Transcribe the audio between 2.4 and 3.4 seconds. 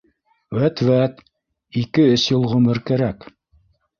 ғүмер кәрәк